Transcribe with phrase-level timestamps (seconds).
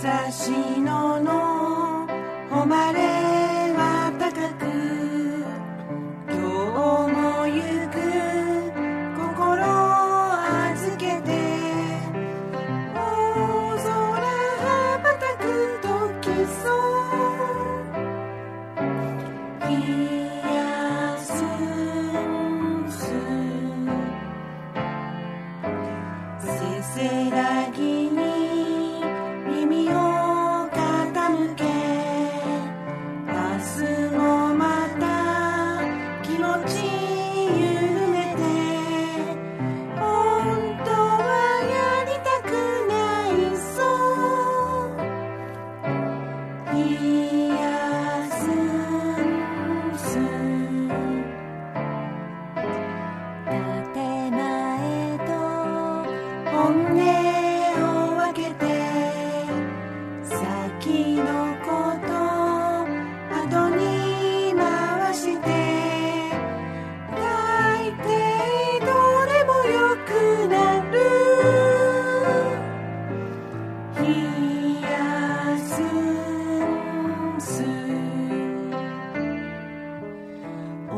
[0.00, 2.06] 野の
[2.50, 3.02] 誉れ
[3.74, 4.62] は高く
[6.28, 6.38] 今日
[7.10, 7.18] も
[7.48, 7.58] 行
[7.90, 7.98] く
[9.18, 9.66] 心
[10.70, 11.26] 預けて
[12.94, 12.96] 大
[13.74, 13.90] 空
[14.62, 15.42] 羽ばたく
[15.82, 16.70] 時そ
[19.58, 19.66] う。
[19.66, 19.72] 冷
[20.54, 20.56] や
[21.18, 21.28] す
[26.40, 26.46] せ
[26.94, 27.37] せら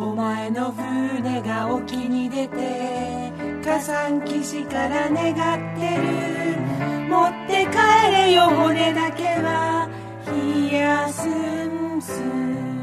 [0.01, 3.31] お前の船が沖に出て
[3.63, 7.07] 火山岸から願ってる。
[7.07, 9.91] 持って帰れよ骨だけは。
[10.27, 12.80] 冷やすんす。